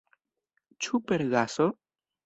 Ĉu 0.87 1.03
per 1.11 1.27
gaso? 1.37 1.73